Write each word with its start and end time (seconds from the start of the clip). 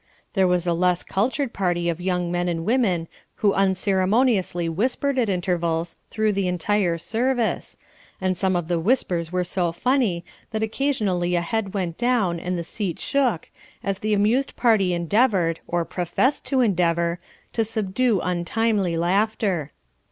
There 0.33 0.47
was 0.47 0.65
a 0.65 0.73
less 0.73 1.03
cultured 1.03 1.53
party 1.53 1.87
of 1.87 2.01
young 2.01 2.31
men 2.31 2.47
and 2.49 2.65
women 2.65 3.07
who 3.35 3.53
unceremoniously 3.53 4.67
whispered 4.67 5.19
at 5.19 5.29
intervals 5.29 5.97
through 6.09 6.31
the 6.33 6.47
entire 6.47 6.97
service, 6.97 7.77
and 8.19 8.35
some 8.35 8.55
of 8.55 8.67
the 8.67 8.79
whispers 8.79 9.31
were 9.31 9.43
so 9.43 9.71
funny 9.71 10.25
that 10.49 10.63
occasionally 10.63 11.35
a 11.35 11.41
head 11.41 11.75
went 11.75 11.99
down 11.99 12.39
and 12.39 12.57
the 12.57 12.63
seat 12.63 12.99
shook, 12.99 13.51
as 13.83 13.99
the 13.99 14.15
amused 14.15 14.55
party 14.55 14.95
endeavoured, 14.95 15.59
or 15.67 15.85
professed 15.85 16.45
to 16.47 16.61
endeavour, 16.61 17.19
to 17.53 17.63
subdue 17.63 18.19
untimely 18.21 18.97
laughter. 18.97 19.71